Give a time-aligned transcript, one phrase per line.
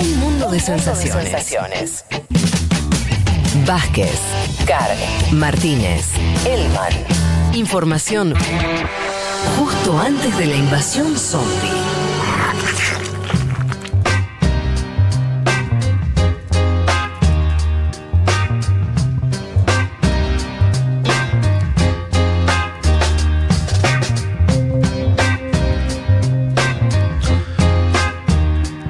[0.00, 2.06] Un mundo de sensaciones.
[3.66, 4.18] Vázquez,
[4.66, 4.96] Carg,
[5.30, 6.06] Martínez,
[6.46, 6.94] Elman.
[7.52, 8.32] Información
[9.58, 11.89] justo antes de la invasión zombie.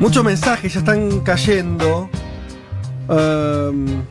[0.00, 2.08] Muchos mensajes ya están cayendo.
[3.10, 4.02] Ehm,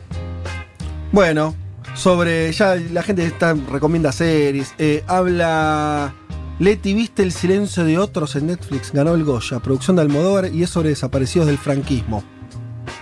[1.10, 1.56] bueno,
[1.94, 2.52] sobre.
[2.52, 4.72] Ya la gente está, recomienda series.
[4.78, 6.14] Eh, habla.
[6.60, 8.92] Leti, ¿viste el silencio de otros en Netflix?
[8.92, 12.22] Ganó el Goya, producción de Almodóvar y es sobre desaparecidos del franquismo.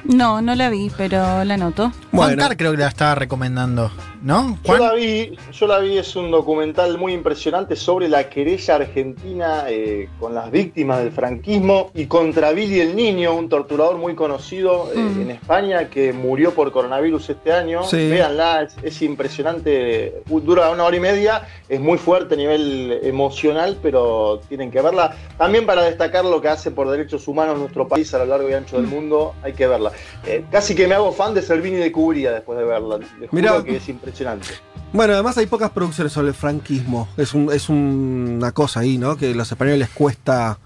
[0.09, 1.93] No, no la vi, pero la noto.
[2.11, 2.43] Juan Bueno.
[2.43, 3.91] Carr creo que la estaba recomendando,
[4.23, 4.59] ¿no?
[4.65, 4.81] Yo Juan.
[4.81, 10.09] la vi, yo la vi, es un documental muy impresionante sobre la querella argentina eh,
[10.19, 14.99] con las víctimas del franquismo y contra Billy el Niño, un torturador muy conocido eh,
[14.99, 15.21] Mm.
[15.21, 17.85] en España que murió por coronavirus este año.
[17.85, 18.09] Sí.
[18.09, 23.79] Véanla, es, es impresionante, dura una hora y media, es muy fuerte a nivel emocional,
[23.83, 25.15] pero tienen que verla.
[25.37, 28.55] También para destacar lo que hace por derechos humanos nuestro país a lo largo y
[28.55, 29.93] ancho del mundo, hay que verla.
[30.27, 32.99] Eh, casi que me hago fan de Servini de Cubría después de verla.
[32.99, 33.63] Les juro Mirá.
[33.65, 34.47] que es impresionante.
[34.93, 37.09] Bueno, además hay pocas producciones sobre el franquismo.
[37.17, 39.17] Es, un- es un- una cosa ahí, ¿no?
[39.17, 40.59] Que a los españoles les cuesta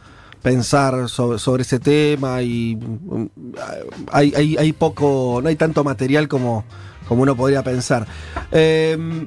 [0.42, 3.26] pensar sobre, sobre ese tema y mm,
[4.10, 6.64] hay, hay- hay poco, no hay tanto material como,
[7.08, 8.06] como uno podría pensar.
[8.50, 9.26] Eh,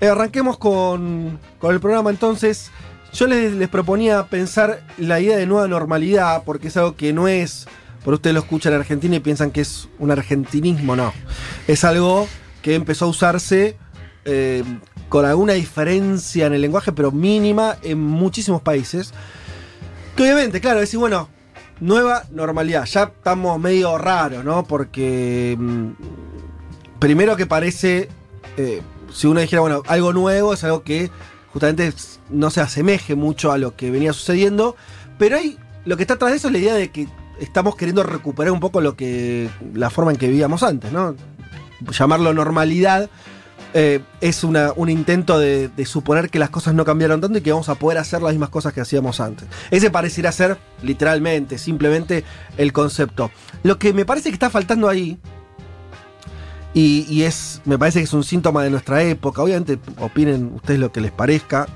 [0.00, 2.70] arranquemos con, con el programa entonces.
[3.12, 7.28] Yo les, les proponía pensar la idea de nueva normalidad, porque es algo que no
[7.28, 7.66] es,
[8.06, 11.12] por ustedes lo escuchan en Argentina y piensan que es un argentinismo, no.
[11.66, 12.28] Es algo
[12.62, 13.76] que empezó a usarse
[14.24, 14.62] eh,
[15.08, 19.12] con alguna diferencia en el lenguaje, pero mínima en muchísimos países.
[20.14, 21.28] Que obviamente, claro, decir, bueno,
[21.80, 22.84] nueva normalidad.
[22.84, 24.62] Ya estamos medio raros, ¿no?
[24.62, 25.88] Porque mm,
[27.00, 28.08] primero que parece,
[28.56, 28.82] eh,
[29.12, 31.10] si uno dijera, bueno, algo nuevo es algo que
[31.52, 31.92] justamente
[32.30, 34.76] no se asemeje mucho a lo que venía sucediendo,
[35.18, 37.08] pero hay, lo que está atrás de eso es la idea de que
[37.40, 41.14] estamos queriendo recuperar un poco lo que, la forma en que vivíamos antes, ¿no?
[41.90, 43.10] Llamarlo normalidad
[43.74, 47.42] eh, es una- un intento de, de suponer que las cosas no cambiaron tanto y
[47.42, 49.46] que vamos a poder hacer las mismas cosas que hacíamos antes.
[49.70, 52.24] Ese pareciera ser literalmente, simplemente
[52.56, 53.30] el concepto.
[53.64, 55.18] Lo que me parece que está faltando ahí,
[56.72, 60.92] y, es, me parece que es un síntoma de nuestra época, obviamente opinen ustedes lo
[60.92, 61.66] que les parezca,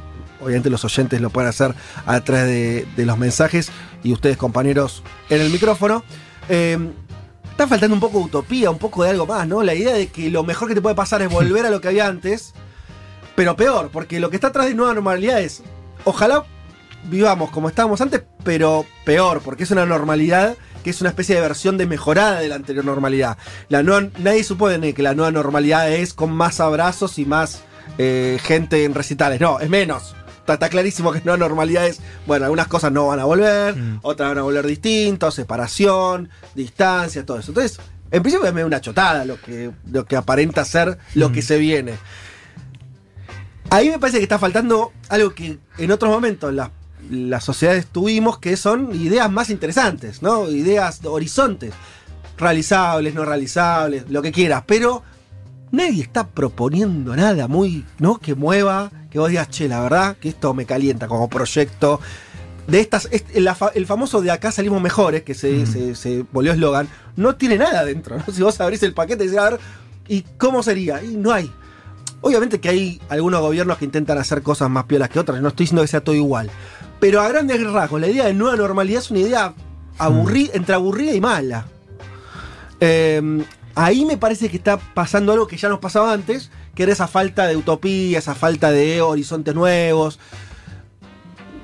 [0.42, 3.70] obviamente los oyentes lo pueden hacer a través de los mensajes
[4.02, 6.02] y ustedes compañeros en el micrófono.
[6.48, 6.78] Eh,
[7.50, 9.62] está faltando un poco de utopía, un poco de algo más, ¿no?
[9.62, 11.88] La idea de que lo mejor que te puede pasar es volver a lo que
[11.88, 12.52] había antes,
[13.34, 15.62] pero peor, porque lo que está atrás de nueva normalidad es,
[16.04, 16.44] ojalá
[17.04, 21.40] vivamos como estábamos antes, pero peor, porque es una normalidad que es una especie de
[21.42, 23.36] versión de mejorada de la anterior normalidad.
[23.68, 27.62] La nueva- nadie supone que la nueva normalidad es con más abrazos y más
[27.98, 29.40] eh, gente en recitales.
[29.40, 30.14] No, es menos.
[30.40, 33.98] Está, está clarísimo que nueva normalidad es, bueno, algunas cosas no van a volver, Mm.
[34.02, 37.52] otras van a volver distintos, separación, distancia, todo eso.
[37.52, 37.78] Entonces,
[38.10, 41.32] en principio es medio una chotada lo que, lo que aparenta ser lo Mm.
[41.32, 41.92] que se viene.
[43.70, 46.70] Ahí me parece que está faltando algo que en otros momentos las,
[47.08, 50.48] las sociedades tuvimos, que son ideas más interesantes, ¿no?
[50.48, 51.72] Ideas, horizontes,
[52.36, 55.02] realizables, no realizables, lo que quieras, pero
[55.70, 58.18] nadie está proponiendo nada muy, ¿no?
[58.18, 62.00] Que mueva, que vos digas, che, la verdad que esto me calienta como proyecto.
[62.66, 63.08] De estas,
[63.74, 65.66] el famoso de acá salimos mejores, que se, Mm.
[65.66, 68.32] se- se volvió eslogan, no tiene nada dentro, ¿no?
[68.32, 69.60] Si vos abrís el paquete y decís, a ver,
[70.06, 71.02] ¿y cómo sería?
[71.02, 71.50] Y no hay.
[72.20, 75.64] Obviamente que hay algunos gobiernos que intentan hacer cosas más piolas que otras, no estoy
[75.64, 76.50] diciendo que sea todo igual.
[77.00, 79.54] Pero a grandes rasgos, la idea de nueva normalidad es una idea
[80.52, 81.66] entre aburrida y mala.
[82.78, 83.42] Eh,
[83.84, 87.08] ahí me parece que está pasando algo que ya nos pasaba antes, que era esa
[87.08, 90.18] falta de utopía, esa falta de horizontes nuevos.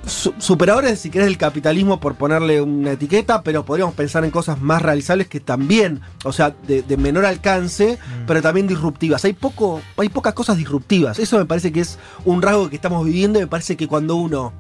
[0.06, 4.60] Su- superadores, si querés, del capitalismo por ponerle una etiqueta, pero podríamos pensar en cosas
[4.60, 9.24] más realizables que también, o sea, de, de menor alcance, pero también disruptivas.
[9.24, 11.19] Hay poco, hay pocas cosas disruptivas.
[11.19, 14.15] Eso me parece que es un rasgo que estamos viviendo y me parece que cuando
[14.15, 14.53] uno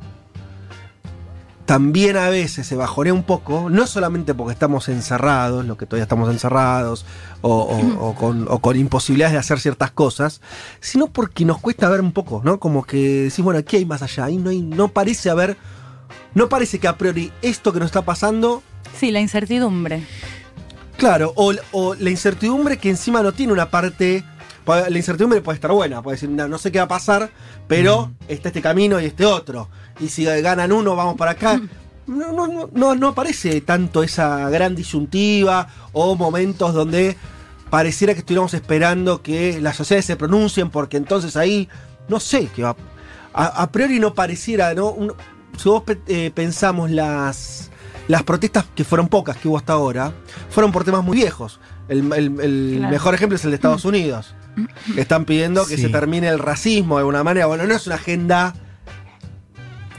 [1.66, 6.04] también a veces se bajonea un poco, no solamente porque estamos encerrados, lo que todavía
[6.04, 7.04] estamos encerrados,
[7.42, 10.40] o, o- o con, o con imposibilidades de hacer ciertas cosas,
[10.80, 12.58] sino porque nos cuesta ver un poco, ¿no?
[12.60, 15.56] Como que decís, bueno, aquí hay más allá, ahí no, hay, no parece haber,
[16.34, 18.62] no parece que a priori esto que nos está pasando,
[18.98, 20.04] Sí, la incertidumbre.
[20.96, 24.24] claro, o, o la incertidumbre que encima no tiene una parte,
[24.64, 27.30] puede- la incertidumbre puede estar buena, puede decir, no, no sé qué va a pasar,
[27.68, 29.68] pero está este camino y este otro,
[30.00, 31.60] y si ganan uno, vamos para acá.
[32.06, 37.16] no, no, no, no, no aparece tanto esa gran disyuntiva o momentos donde
[37.70, 41.68] pareciera que estuviéramos esperando que las sociedades se pronuncien porque entonces ahí,
[42.08, 42.76] no sé, qué va.
[43.34, 44.90] A, a priori no pareciera, ¿no?
[44.90, 45.12] Un-
[45.58, 47.70] si vos pe- eh, pensamos las,
[48.08, 50.12] las protestas, que fueron pocas que hubo hasta ahora,
[50.50, 51.58] fueron por temas muy viejos.
[51.88, 52.92] El, el- el Claro.
[52.92, 54.34] mejor ejemplo es el de Estados Unidos.
[54.94, 55.82] Que están pidiendo que Sí.
[55.82, 57.46] se termine el racismo de alguna manera.
[57.46, 58.54] Bueno, no es una agenda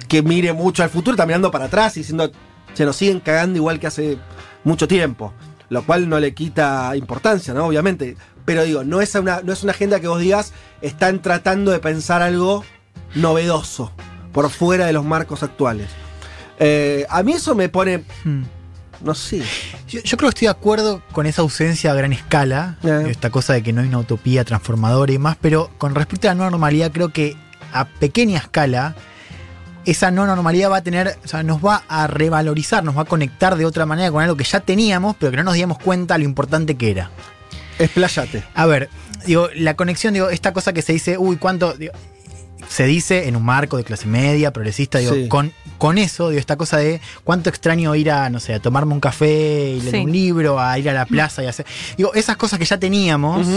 [0.07, 2.31] que mire mucho al futuro, está mirando para atrás y diciendo,
[2.73, 4.17] se nos siguen cagando igual que hace
[4.63, 5.33] mucho tiempo.
[5.69, 7.65] Lo cual no le quita importancia, ¿no?
[7.65, 8.15] Obviamente.
[8.45, 11.79] Pero digo, no es una, no es una agenda que vos digas, están tratando de
[11.79, 12.63] pensar algo
[13.15, 13.91] novedoso,
[14.31, 15.89] por fuera de los marcos actuales.
[16.59, 18.43] Eh, a mí eso me pone, Hmm.
[19.01, 19.43] no sé.
[19.87, 23.07] Yo, yo creo que estoy de acuerdo con esa ausencia a gran escala, Eh.
[23.09, 26.31] esta cosa de que no hay una utopía transformadora y más, pero con respecto a
[26.31, 27.35] la nueva normalidad, creo que
[27.73, 28.95] a pequeña escala,
[29.87, 33.05] esa no normalidad va a tener, o sea, nos va a revalorizar, nos va a
[33.05, 36.17] conectar de otra manera con algo que ya teníamos, pero que no nos díamos cuenta
[36.17, 37.09] lo importante que era.
[37.79, 38.43] Expláyate.
[38.53, 38.89] A ver,
[39.25, 41.73] digo, la conexión, digo, esta cosa que se dice, uy, cuánto.
[41.73, 41.93] digo,
[42.67, 45.27] se dice en un marco de clase media, progresista, digo, Sí.
[45.29, 48.93] con, con eso, digo, esta cosa de cuánto extraño ir a, no sé, a tomarme
[48.93, 50.01] un café y leer Sí.
[50.01, 51.65] un libro, a ir a la plaza y hacer.
[51.95, 53.47] Digo, esas cosas que ya teníamos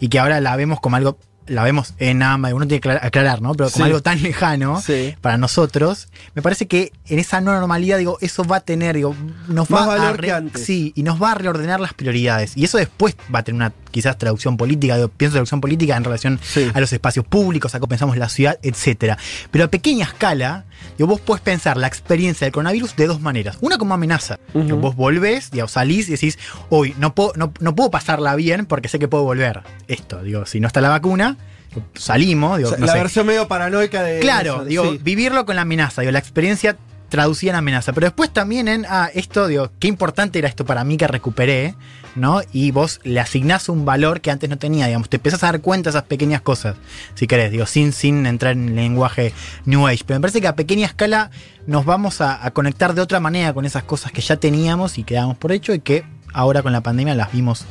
[0.00, 1.18] y que ahora la vemos como algo.
[1.48, 3.54] La vemos en AMA, uno tiene que aclar- aclarar, ¿no?
[3.54, 3.88] Pero como Sí.
[3.90, 5.14] algo tan lejano Sí.
[5.20, 9.14] para nosotros, me parece que en esa nueva normalidad, digo, eso va a tener, digo,
[9.48, 10.64] nos Más va a valor re- que antes.
[10.64, 12.56] Sí, y nos va a reordenar las prioridades.
[12.56, 16.04] Y eso después va a tener una quizás traducción política, digo, pienso traducción política en
[16.04, 16.70] relación Sí.
[16.74, 19.16] a los espacios públicos, a cómo pensamos la ciudad, etcétera.
[19.50, 20.64] Pero a pequeña escala,
[20.96, 23.58] digo, vos puedes pensar la experiencia del coronavirus de dos maneras.
[23.60, 24.38] Una como amenaza.
[24.54, 24.64] Ujú.
[24.64, 26.38] Digo, vos volvés, digo, salís y decís,
[26.70, 29.62] hoy no puedo, no, no puedo pasarla bien porque sé que puedo volver.
[29.86, 31.36] Esto, digo, si no está la vacuna,
[31.94, 32.98] salimos, digo, O sea, no la sé.
[32.98, 34.20] versión medio paranoica de.
[34.20, 35.00] Claro, eso, digo, sí.
[35.02, 36.76] vivirlo con la amenaza, digo, la experiencia
[37.08, 37.92] traducida en amenaza.
[37.92, 41.74] Pero después también en, ah, esto, digo, qué importante era esto para mí que recuperé,
[42.14, 42.40] ¿no?
[42.52, 45.60] Y vos le asignás un valor que antes no tenía, digamos, te empezás a dar
[45.60, 46.76] cuenta de esas pequeñas cosas,
[47.14, 49.32] si querés, digo, sin, sin entrar en el lenguaje
[49.64, 50.04] New Age.
[50.06, 51.30] Pero me parece que a pequeña escala
[51.66, 55.04] nos vamos a, a conectar de otra manera con esas cosas que ya teníamos y
[55.04, 57.64] que dábamos por hecho y que ahora con la pandemia las vimos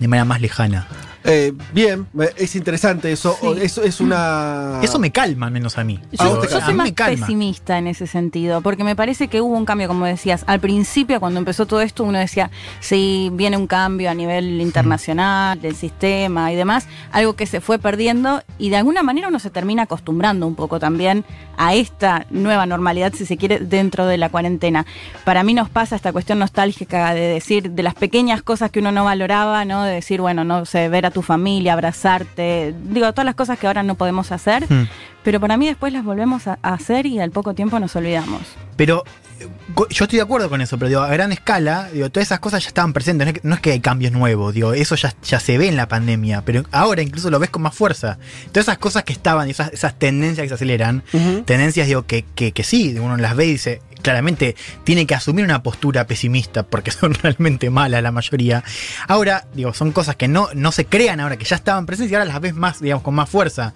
[0.00, 0.86] de manera más lejana.
[1.26, 2.06] Eh, bien,
[2.36, 3.36] es interesante eso.
[3.40, 3.80] Sí.
[3.82, 4.80] es una.
[4.82, 5.98] Eso me calma, al menos a mí.
[6.18, 9.28] Ah, Yo, te yo soy a mí más pesimista en ese sentido, porque me parece
[9.28, 10.44] que hubo un cambio, como decías.
[10.46, 12.50] Al principio, cuando empezó todo esto, uno decía,
[12.80, 17.78] sí, viene un cambio a nivel internacional, del sistema y demás, algo que se fue
[17.78, 21.24] perdiendo y de alguna manera uno se termina acostumbrando un poco también
[21.56, 24.84] a esta nueva normalidad, si se quiere, dentro de la cuarentena.
[25.24, 28.92] Para mí nos pasa esta cuestión nostálgica de decir, de las pequeñas cosas que uno
[28.92, 29.84] no valoraba, ¿no?
[29.84, 33.66] De decir, bueno, no sé, ver a tu familia, abrazarte, digo, todas las cosas que
[33.66, 34.70] ahora no podemos hacer.
[34.70, 34.86] Hmm.
[35.22, 38.42] Pero para mí después las volvemos a hacer y al poco tiempo nos olvidamos.
[38.76, 39.04] Pero
[39.40, 39.48] eh,
[39.90, 42.62] yo estoy de acuerdo con eso, pero digo, a gran escala, digo, todas esas cosas
[42.62, 43.26] ya estaban presentes.
[43.26, 45.68] No es que, no es que hay cambios nuevos, digo, eso ya, ya se ve
[45.68, 48.18] en la pandemia, pero ahora incluso lo ves con más fuerza.
[48.52, 51.02] Todas esas cosas que estaban, esas, esas tendencias que se aceleran,
[51.46, 54.54] tendencias, digo, que, que, que sí, uno las ve y dice, claramente
[54.84, 58.62] tiene que asumir una postura pesimista porque son realmente malas la mayoría.
[59.08, 62.14] Ahora, digo, son cosas que no, no se crean ahora, que ya estaban presentes y
[62.14, 63.74] ahora las ves más, digamos, con más fuerza.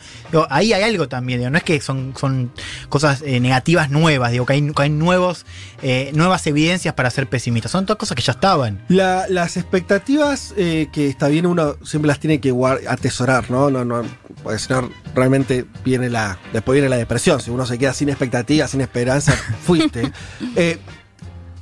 [0.50, 2.52] Ahí hay algo también, digo, no es que son, son
[2.88, 5.46] cosas eh, negativas nuevas, digo, que hay, que hay nuevos,
[5.82, 7.72] eh, nuevas evidencias para ser pesimistas.
[7.72, 8.84] Son todas cosas que ya estaban.
[8.88, 12.54] La- las expectativas eh, que está bien uno siempre las tiene que
[12.88, 13.70] atesorar, ¿no?
[13.70, 14.02] No, no,
[14.42, 17.40] porque si no realmente viene la, después viene la depresión.
[17.40, 20.12] Si uno se queda sin expectativas, sin esperanza, fuiste.
[20.56, 20.78] Eh,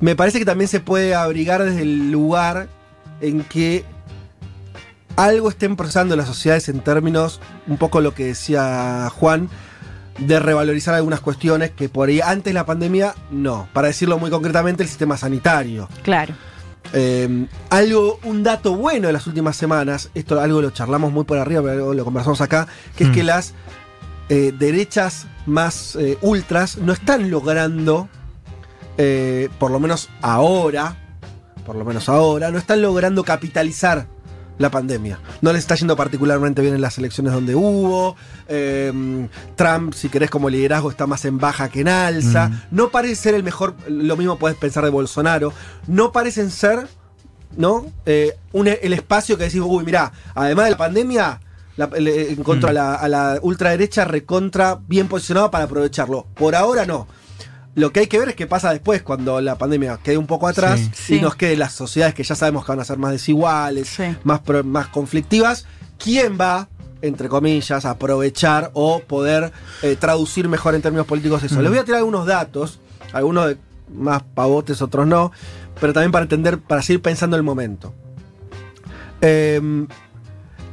[0.01, 2.69] me parece que también se puede abrigar desde el lugar
[3.21, 3.85] en que
[5.17, 9.49] algo estén procesando las sociedades en términos, un poco lo que decía Juan,
[10.19, 13.69] de revalorizar algunas cuestiones que por ahí antes de la pandemia no.
[13.73, 15.89] Para decirlo muy concretamente, el sistema sanitario.
[16.03, 16.35] Claro.
[16.93, 21.39] Eh, algo, un dato bueno de las últimas semanas, esto algo lo charlamos muy por
[21.39, 22.67] arriba, pero lo conversamos acá,
[22.97, 23.13] que es Mm.
[23.13, 23.55] que las
[24.29, 28.09] eh, derechas más eh, ultras no están logrando,
[28.99, 30.97] eh, por lo menos ahora,
[31.65, 34.07] por lo menos ahora, no están logrando capitalizar
[34.59, 35.19] la pandemia.
[35.43, 38.17] No les está yendo particularmente bien en las elecciones donde hubo.
[38.49, 42.49] eh, Trump, si querés, como liderazgo está más en baja que en alza.
[42.49, 42.61] Mm.
[42.71, 45.53] No parece ser el mejor, lo mismo puedes pensar de Bolsonaro.
[45.87, 46.89] No parecen ser,
[47.57, 47.87] ¿no?
[48.07, 51.41] Eh, un- el espacio que decimos, uy, mirá, además de la pandemia,
[51.77, 52.71] la- eh, en contra Mm.
[52.71, 56.27] a, la, a la ultraderecha recontra bien posicionado para aprovecharlo.
[56.35, 57.07] Por ahora no.
[57.77, 60.49] Lo que hay que ver es qué pasa después cuando la pandemia quede un poco
[60.49, 61.15] atrás Sí.
[61.15, 61.21] y Sí.
[61.23, 64.03] nos queden las sociedades que ya sabemos que van a ser más desiguales, Sí.
[64.25, 65.67] más, pro- más conflictivas.
[66.03, 66.69] ¿Quién va,
[67.03, 69.53] entre comillas, a aprovechar o poder
[69.83, 71.57] eh, traducir mejor en términos políticos eso?
[71.57, 71.61] Mm.
[71.63, 72.81] Les voy a tirar algunos datos,
[73.13, 73.59] algunos de
[73.95, 75.31] más pavotes, otros no,
[75.81, 77.95] pero también para entender, para seguir pensando el momento.
[79.21, 79.87] Em,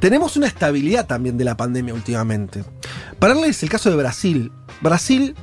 [0.00, 2.64] tenemos una estabilidad también de la pandemia últimamente.
[3.18, 4.52] Para darles el caso de Brasil.
[4.80, 5.34] Brasil,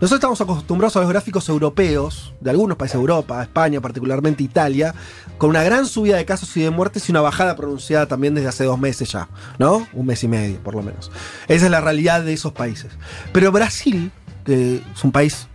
[0.00, 4.94] nosotros estamos acostumbrados a los gráficos europeos, de algunos países de Europa, España, particularmente Italia,
[5.38, 8.48] con una gran subida de casos y de muertes y una bajada pronunciada también desde
[8.48, 9.86] hace dos meses ya, ¿no?
[9.94, 11.10] Un mes y medio, por lo menos.
[11.48, 12.92] Esa es la realidad de esos países.
[13.32, 14.10] Pero Brasil,
[14.44, 15.48] que es un país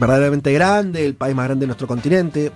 [0.00, 2.52] verdaderamente grande, el país más grande de nuestro continente, de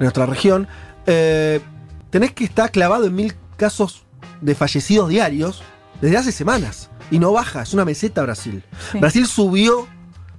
[0.00, 0.66] nuestra región,
[1.06, 1.60] eh,
[2.08, 4.04] tenés que estar clavado en mil casos
[4.40, 5.62] de fallecidos diarios
[6.00, 6.90] desde hace semanas.
[7.10, 8.64] Y no baja, es una meseta Brasil.
[8.92, 8.98] Sí.
[8.98, 9.86] Brasil subió,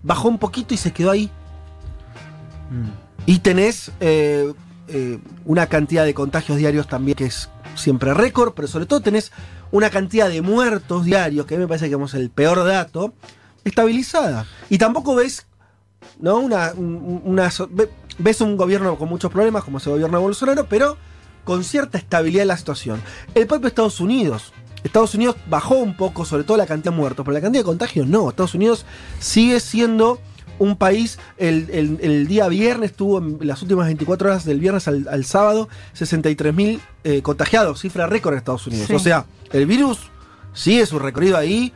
[0.05, 1.29] bajó un poquito y se quedó ahí.
[2.71, 2.89] Mm.
[3.25, 4.53] Y tenés eh,
[4.88, 9.31] eh, una cantidad de contagios diarios también que es siempre récord, pero sobre todo tenés
[9.71, 13.13] una cantidad de muertos diarios, que a mí me parece que es el peor dato,
[13.65, 14.45] estabilizada.
[14.69, 15.47] Y tampoco ves,
[16.19, 16.38] ¿no?
[16.38, 17.51] Una, un- una
[18.19, 20.97] ves un gobierno con muchos problemas, como ese gobierno de Bolsonaro, pero
[21.43, 23.01] con cierta estabilidad en la situación.
[23.33, 24.53] El propio Estados Unidos.
[24.86, 27.65] Estados Unidos bajó un poco, sobre todo la cantidad de muertos, pero la cantidad de
[27.65, 28.30] contagios no.
[28.30, 28.86] Estados Unidos
[29.20, 30.20] sigue siendo
[30.58, 34.88] un país, el, el- el día viernes tuvo en las últimas 24 horas del viernes
[34.88, 38.88] al, al sábado 63.000 eh, contagiados, cifra récord en Estados Unidos.
[38.88, 38.94] Sí.
[38.94, 40.12] O sea, el virus
[40.54, 41.74] sigue su recorrido ahí.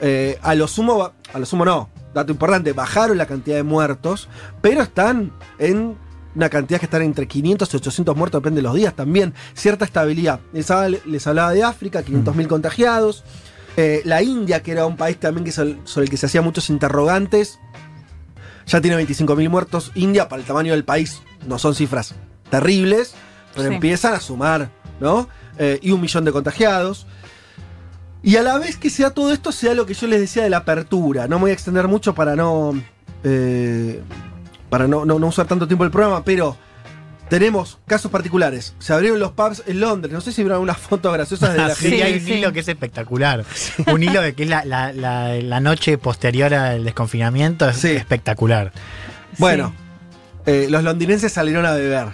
[0.00, 4.28] eh, a lo sumo, a lo sumo no, dato importante, bajaron la cantidad de muertos,
[4.62, 5.96] pero están en
[6.34, 9.34] una cantidad que están entre 500 y 800 muertos, depende de los días también.
[9.54, 10.40] Cierta estabilidad.
[10.52, 13.22] Les, habla- les hablaba de África, 500.000 contagiados.
[13.76, 16.44] Eh, la India, que era un país también que sol- sobre el que se hacían
[16.44, 17.58] muchos interrogantes,
[18.66, 19.92] ya tiene 25.000 muertos.
[19.94, 22.14] India, para el tamaño del país, no son cifras
[22.50, 23.14] terribles,
[23.54, 23.74] pero Sí.
[23.74, 25.28] empiezan a sumar, ¿no?
[25.58, 27.06] Eh, y un millón de contagiados.
[28.22, 30.50] Y a la vez que sea todo esto, sea lo que yo les decía de
[30.50, 31.28] la apertura.
[31.28, 32.72] No me voy a extender mucho para no.
[33.22, 34.02] eh,
[34.74, 36.56] para no, no- no usar tanto tiempo el programa, pero
[37.28, 38.74] tenemos casos particulares.
[38.80, 40.12] Se abrieron los pubs en Londres.
[40.12, 42.02] No sé si vieron algunas fotos graciosas de la Sí, gente.
[42.02, 42.32] hay un sí.
[42.32, 43.44] hilo que es espectacular.
[43.86, 47.90] Un hilo de que es la, la- la- la noche posterior al desconfinamiento es Sí.
[47.92, 48.72] espectacular.
[49.38, 49.72] Bueno,
[50.44, 52.08] eh, los londinenses salieron a beber.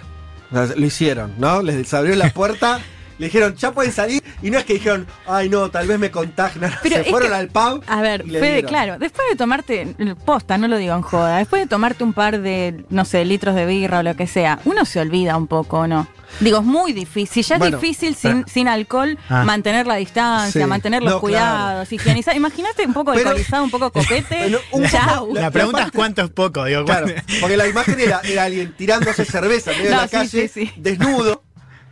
[0.51, 1.63] O sea, lo hicieron, ¿no?
[1.63, 2.79] Les abrieron la puerta,
[3.21, 4.23] le dijeron, ya pueden salir.
[4.41, 6.71] Y no es que dijeron, ay, no, tal vez me contagian.
[6.83, 7.83] Pero Se fueron que- al pub.
[7.87, 8.69] A ver, y le Fede, dieron.
[8.69, 12.41] claro, después de tomarte, posta, no lo digo en joda, después de tomarte un par
[12.41, 15.81] de, no sé, litros de birra o lo que sea, uno se olvida un poco,
[15.81, 16.07] ¿o ¿no?
[16.39, 17.43] Digo, es muy difícil.
[17.43, 19.43] Ya es Bueno, difícil sin, sin alcohol Ah.
[19.43, 20.67] mantener la distancia, Sí.
[20.67, 22.35] mantener los No, cuidados, higienizar.
[22.37, 24.47] Imagínate un poco alcoholizado, un poco copete.
[24.71, 26.85] Un poco- La, La- pregunta la es cuánto es poco, digo.
[26.85, 27.07] Claro,
[27.41, 30.47] porque la imagen era, era alguien tirándose cerveza en medio No, de la sí, calle,
[30.47, 30.71] sí, sí.
[30.77, 31.43] desnudo,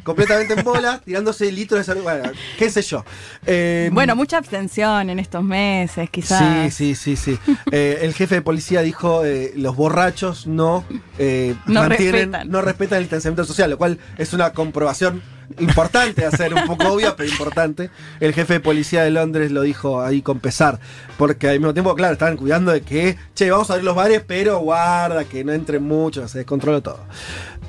[0.09, 2.03] completamente en bola, tirándose litros de cerveza.
[2.19, 3.05] Bueno, qué sé yo.
[3.45, 6.73] Eh, Bueno, mucha abstención en estos meses, quizás.
[6.75, 7.53] Sí, sí, sí, sí.
[7.71, 10.83] Eh, el jefe de policía dijo, eh, los borrachos no,
[11.17, 12.49] eh, No mantienen, respetan.
[12.49, 15.21] no respetan el distanciamiento social, lo cual es una comprobación
[15.57, 17.89] importante de hacer, un poco obvia, pero importante.
[18.19, 20.79] El jefe de policía de Londres lo dijo ahí con pesar,
[21.17, 24.21] porque al mismo tiempo, claro, estaban cuidando de que, che, vamos a abrir los bares,
[24.27, 26.99] pero guarda, que no entren mucho, se descontrola todo.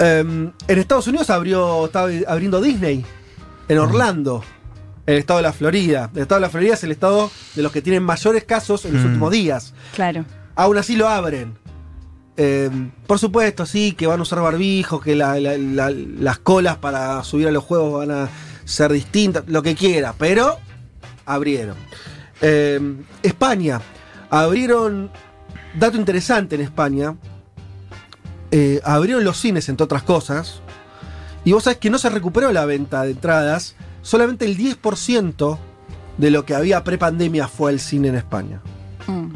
[0.00, 3.04] Em, en Estados Unidos abrió, estaba abriendo Disney,
[3.68, 4.42] en Orlando.
[5.06, 6.10] El estado de la Florida.
[6.14, 8.94] El estado de la Florida es el estado de los que tienen mayores casos en
[8.94, 9.06] los Mm.
[9.06, 9.74] últimos días.
[9.94, 10.24] Claro.
[10.54, 11.58] Aún así lo abren.
[12.36, 12.70] Eh,
[13.06, 17.22] por supuesto, sí, que van a usar barbijos, que la- la- la- las colas para
[17.24, 18.28] subir a los juegos van a
[18.64, 20.58] ser distintas, lo que quiera, pero
[21.26, 21.76] abrieron.
[22.40, 22.80] Eh,
[23.22, 23.80] España,
[24.30, 25.10] abrieron,
[25.78, 27.14] dato interesante en España,
[28.50, 30.60] eh, abrieron los cines, entre otras cosas,
[31.44, 35.58] y vos sabés que no se recuperó la venta de entradas, solamente el 10%
[36.18, 38.60] de lo que había pre-pandemia fue al cine en España.
[39.06, 39.28] Mm.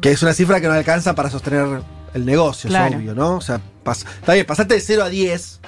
[0.00, 1.82] Que es una cifra que no alcanza para sostener
[2.14, 2.90] el negocio, Claro.
[2.94, 3.36] es obvio, ¿no?
[3.36, 5.60] O sea, pas- está bien, pasaste de 0 a 10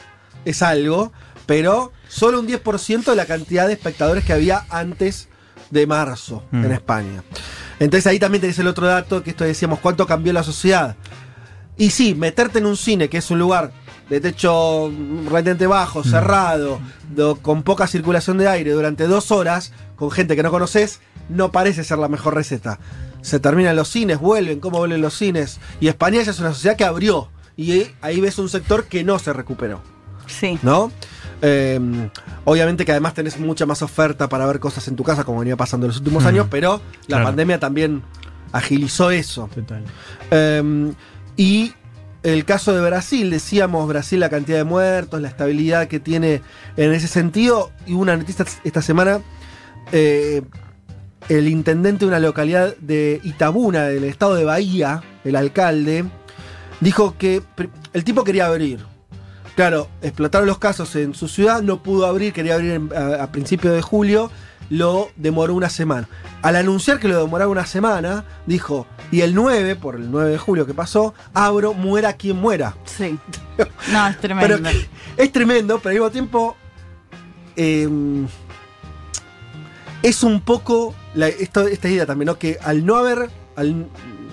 [0.44, 1.12] es algo,
[1.46, 5.28] pero solo un 10% de la cantidad de espectadores que había antes
[5.70, 6.64] de marzo Mm.
[6.64, 7.22] en España.
[7.80, 10.96] Entonces ahí también tenés el otro dato que esto decíamos, ¿cuánto cambió la sociedad?
[11.76, 13.72] Y sí, meterte en un cine, que es un lugar
[14.08, 14.90] de techo
[15.24, 16.78] relativamente bajo, cerrado,
[17.14, 21.50] do- con poca circulación de aire durante dos horas, con gente que no conoces, no
[21.52, 22.78] parece ser la mejor receta.
[23.20, 25.58] Se terminan los cines, vuelven, cómo vuelven los cines.
[25.80, 27.28] Y España ya es una sociedad que abrió.
[27.56, 29.80] Y ahí ves un sector que no se recuperó,
[30.26, 30.58] Sí.
[30.62, 30.92] ¿no?
[31.42, 31.80] Eh,
[32.44, 35.56] obviamente que además tenés mucha más oferta para ver cosas en tu casa, como venía
[35.56, 36.26] pasando en los últimos Mm.
[36.28, 37.24] años, pero la Claro.
[37.24, 38.02] pandemia también
[38.52, 39.48] agilizó eso.
[39.54, 39.82] Total.
[40.30, 40.92] Eh,
[41.36, 41.72] y
[42.22, 46.42] el caso de Brasil, decíamos, Brasil la cantidad de muertos, la estabilidad que tiene
[46.76, 47.70] en ese sentido.
[47.86, 49.20] Y una noticia esta semana,
[49.92, 50.42] eh,
[51.28, 56.04] el intendente de una localidad de Itabuna, del estado de Bahía, el alcalde,
[56.80, 57.42] dijo que
[57.92, 58.80] el tipo quería abrir.
[59.54, 63.74] Claro, explotaron los casos en su ciudad, no pudo abrir, quería abrir a, a principios
[63.74, 64.30] de julio,
[64.70, 66.08] lo demoró una semana.
[66.42, 70.38] Al anunciar que lo demoraba una semana, dijo, y el 9, por el 9 de
[70.38, 72.74] julio que pasó, abro, muera quien muera.
[72.84, 73.18] Sí.
[73.92, 74.56] No, es tremendo.
[74.62, 74.78] Pero
[75.16, 76.56] es tremendo, pero al mismo tiempo
[77.56, 77.88] eh,
[80.02, 82.38] es un poco la- esto- esta idea también, ¿no?
[82.38, 83.86] Que al no haber, al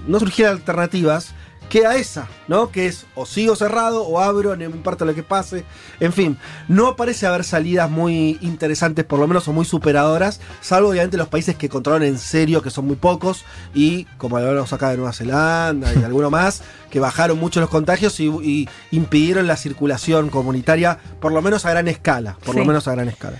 [0.07, 1.33] no surgir alternativas,
[1.73, 2.69] queda esa, ¿no?
[2.69, 5.65] Que es o sigo cerrado o abro, no me importa lo que pase.
[5.99, 6.37] En fin,
[6.67, 11.29] no parece haber salidas muy interesantes, por lo menos, o muy superadoras, salvo obviamente los
[11.29, 15.13] países que controlan en serio, que son muy pocos, y como hablamos acá de Nueva
[15.13, 16.61] Zelanda y alguno más,
[16.91, 21.71] que bajaron mucho los contagios y, y impidieron la circulación comunitaria, por lo menos a
[21.71, 23.37] gran escala, por lo menos a gran escala.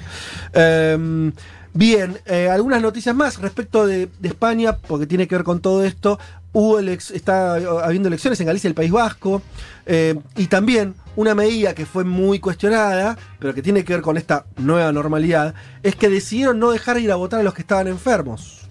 [0.54, 1.32] Em,
[1.76, 5.84] Bien, eh, algunas noticias más respecto de, de España, porque tiene que ver con todo
[5.84, 6.20] esto.
[6.54, 9.42] Hubo está habiendo elecciones en Galicia y el País Vasco.
[9.86, 14.18] eh, y también una medida que fue muy cuestionada, pero que tiene que ver con
[14.18, 17.88] esta nueva normalidad, es que decidieron no dejar ir a votar a los que estaban
[17.88, 18.62] enfermos.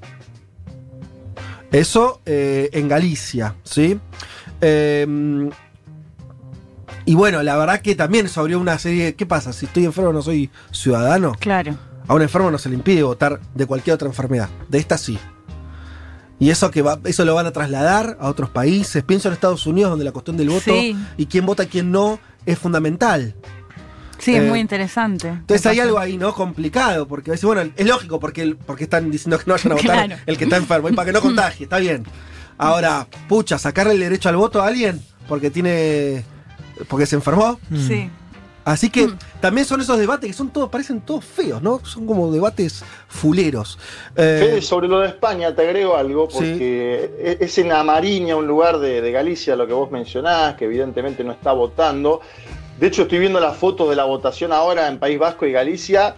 [1.70, 3.98] Eso eh, en Galicia, ¿sí?
[4.60, 5.50] Eh,
[7.04, 9.04] y bueno, la verdad que también eso abrió una serie.
[9.06, 9.52] de- ¿Qué pasa?
[9.52, 11.32] Si estoy enfermo no soy ciudadano.
[11.40, 11.74] Claro.
[12.08, 14.48] A un enfermo no se le impide votar de cualquier otra enfermedad.
[14.68, 15.18] De esta sí.
[16.42, 19.04] Y eso que va, eso lo van a trasladar a otros países.
[19.04, 20.96] Pienso en Estados Unidos, donde la cuestión del voto Sí.
[21.16, 23.36] y quién vota y quién no es fundamental.
[24.18, 25.28] Sí, Eh, es muy interesante.
[25.28, 26.34] Entonces hay algo ahí, ¿no?
[26.34, 27.06] Complicado.
[27.06, 30.22] Porque bueno, es lógico porque, porque están diciendo que no vayan a votar Claro.
[30.26, 30.88] el que está enfermo.
[30.88, 32.04] Y para que no contagie, está bien.
[32.58, 36.24] Ahora, pucha, sacarle el derecho al voto a alguien porque tiene.
[36.88, 37.60] porque se enfermó.
[37.86, 38.10] Sí.
[38.64, 39.18] Así que Mm.
[39.40, 41.80] también son esos debates que son todos, parecen todos feos, ¿no?
[41.84, 43.78] Son como debates fuleros.
[44.16, 48.46] Eh, Fede, sobre lo de España te agrego algo, porque e- es en Amariña, un
[48.46, 52.20] lugar de, de Galicia, lo que vos mencionás, que evidentemente no está votando.
[52.78, 56.14] De hecho, estoy viendo las fotos de la votación ahora en País Vasco y Galicia,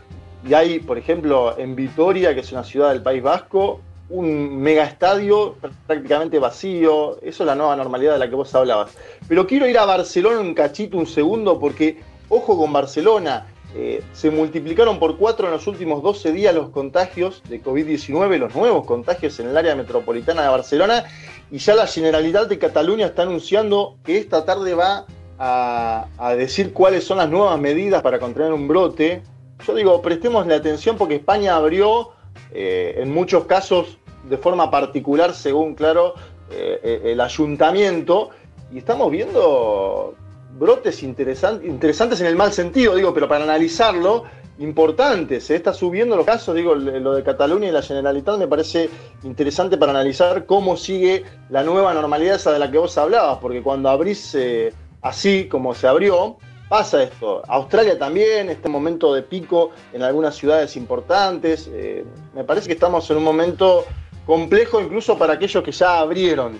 [0.46, 3.80] y hay, por ejemplo, en Vitoria, que es una ciudad del País Vasco,
[4.11, 7.16] un mega estadio prácticamente vacío.
[7.22, 8.90] Eso es la nueva normalidad de la que vos hablabas.
[9.26, 13.46] Pero quiero ir a Barcelona un cachito, un segundo, porque ojo con Barcelona.
[13.76, 18.54] eh, se multiplicaron por cuatro en los últimos 12 días los contagios de COVID-19, los
[18.54, 21.04] nuevos contagios en el área metropolitana de Barcelona,
[21.50, 25.06] y ya la Generalitat de Cataluña está anunciando que esta tarde va
[25.38, 29.22] a, decir cuáles son las nuevas medidas para contener un brote.
[29.66, 32.10] Yo digo, prestémosle atención porque España abrió
[32.52, 36.14] eh, en muchos casos de forma particular, según claro,
[36.50, 38.30] eh, el ayuntamiento,
[38.72, 40.14] y estamos viendo
[40.58, 44.24] brotes interesan- interesantes en el mal sentido, digo, pero para analizarlo,
[44.58, 45.44] importantes.
[45.46, 48.88] Se está subiendo los casos, digo, lo de Cataluña y la Generalitat me parece
[49.24, 53.62] interesante para analizar cómo sigue la nueva normalidad esa de la que vos hablabas, porque
[53.62, 56.36] cuando abrís eh, así como se abrió,
[56.68, 57.42] pasa esto.
[57.48, 61.68] Australia también, este momento de pico en algunas ciudades importantes.
[61.72, 63.84] eh, me parece que estamos en un momento
[64.24, 66.58] complejo incluso para aquellos que ya abrieron.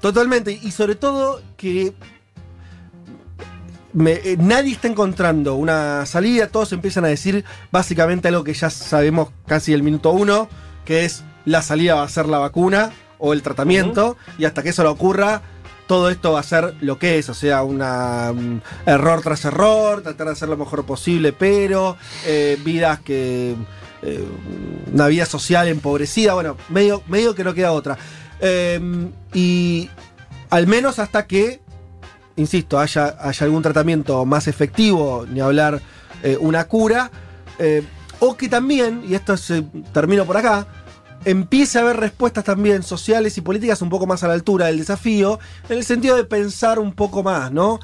[0.00, 0.52] Totalmente.
[0.52, 1.92] Y sobre todo que
[3.92, 6.48] me- eh, nadie está encontrando una salida.
[6.48, 10.48] Todos empiezan a decir básicamente algo que ya sabemos casi el minuto uno,
[10.84, 14.16] que es la salida va a ser la vacuna o el tratamiento.
[14.38, 15.42] Y hasta que eso no ocurra,
[15.86, 20.02] todo esto va a ser lo que es, o sea, una mm, error tras error,
[20.02, 21.96] tratar de hacer lo mejor posible, pero
[22.26, 23.54] eh, vidas que...
[24.02, 24.24] eh,
[24.92, 27.96] una vida social empobrecida, bueno, medio, medio que no queda otra.
[28.40, 28.78] Eh,
[29.34, 29.90] y
[30.50, 31.60] al menos hasta que,
[32.38, 35.80] insisto, haya, haya algún tratamiento más efectivo, ni hablar
[36.22, 37.10] eh, una cura,
[37.58, 37.84] eh,
[38.20, 40.66] o que también, y esto se, termino por acá,
[41.24, 44.78] empiece a haber respuestas también sociales y políticas un poco más a la altura del
[44.78, 47.80] desafío, en el sentido de pensar un poco más, ¿no?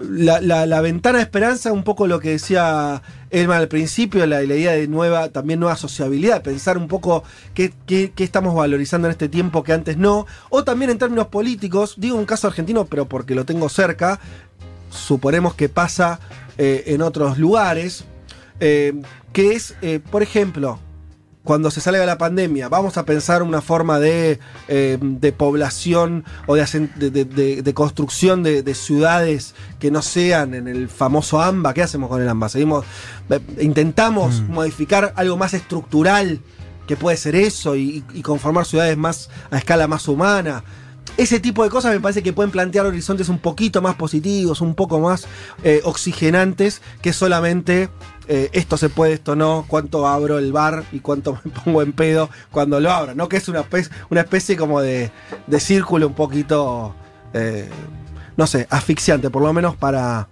[0.00, 4.54] La, la- ventana de esperanza, un poco lo que decía Elma al principio, la, la
[4.54, 7.22] idea de nueva, también nueva sociabilidad, pensar un poco
[7.54, 7.72] qué
[8.16, 12.26] estamos valorizando en este tiempo que antes no, o también en términos políticos, digo un
[12.26, 14.20] caso argentino, pero porque lo tengo cerca,
[14.90, 16.20] suponemos que pasa
[16.58, 18.04] eh, en otros lugares,
[18.60, 18.94] eh,
[19.32, 20.78] que es, eh, por ejemplo,
[21.42, 26.54] cuando se salga la pandemia, vamos a pensar una forma de, eh, de población o
[26.54, 31.72] de, de- de- construcción de, de ciudades que no sean en el famoso AMBA.
[31.72, 32.48] ¿Qué hacemos con el AMBA?
[32.50, 32.84] Seguimos,
[33.58, 36.40] intentamos modificar algo más estructural
[36.86, 40.62] que puede ser eso y, y conformar ciudades más a escala más humana.
[41.16, 44.74] Ese tipo de cosas me parece que pueden plantear horizontes un poquito más positivos, un
[44.74, 45.26] poco más
[45.64, 47.88] eh, oxigenantes que solamente
[48.32, 51.92] eh, esto se puede, esto no, cuánto abro el bar y cuánto me pongo en
[51.92, 53.28] pedo cuando lo abro, ¿no?
[53.28, 55.10] Que es una especie, una especie como de,
[55.48, 56.94] de círculo un poquito,
[57.32, 57.68] eh,
[58.36, 60.28] no sé, asfixiante, por lo menos para,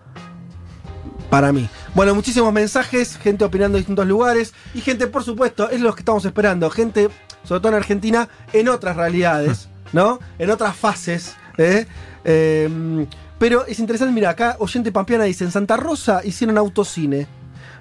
[1.29, 1.69] para mí.
[1.97, 6.03] Bueno, muchísimos mensajes, gente opinando en distintos lugares y gente, por supuesto, es lo que
[6.03, 7.09] estamos esperando, gente,
[7.43, 10.21] sobre todo en Argentina, en otras realidades, ¿no?
[10.39, 11.35] En otras fases.
[11.57, 11.89] ¿eh?
[12.25, 13.07] Eh,
[13.41, 17.27] pero es interesante, mira, acá oyente pampeana dice, en Santa Rosa hicieron autocine.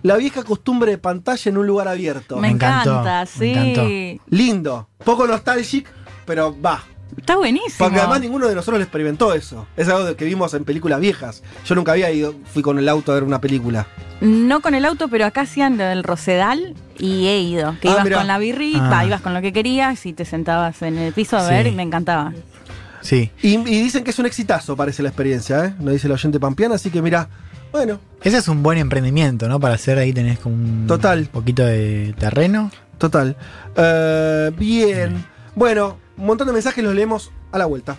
[0.03, 2.35] La vieja costumbre de pantalla en un lugar abierto.
[2.35, 3.51] Me, Me encantó, encanta, me sí.
[3.53, 4.23] encantó.
[4.29, 5.89] Lindo, poco nostálgico,
[6.25, 6.83] pero va.
[7.17, 7.77] Está buenísimo.
[7.79, 9.65] Porque además ninguno de nosotros lo experimentó eso.
[9.77, 11.41] Es algo que vimos en películas viejas.
[11.65, 13.87] Yo nunca había ido, fui con el auto a ver una película.
[14.21, 17.75] No con el auto, pero acá hacían lo del Rosedal y he ido.
[17.81, 18.17] Que Ah, ibas mirá.
[18.17, 19.05] con la birrita, Ah.
[19.05, 21.49] ibas con lo que querías y te sentabas en el piso a Sí.
[21.53, 22.33] ver y me encantaba.
[23.01, 23.31] Sí.
[23.41, 25.73] Y, y dicen que es un exitazo, parece la experiencia, ¿eh?
[25.79, 27.29] Nos dice el oyente pampeana, así que mira,
[27.71, 29.59] bueno, Ese es un buen emprendimiento, ¿no?
[29.59, 31.25] Para hacer ahí tenés como un Total.
[31.31, 32.71] poquito de terreno.
[32.97, 33.35] total.
[33.75, 35.25] Eh, bien.
[35.55, 37.95] Bueno, un montón de mensajes los leemos a la vuelta.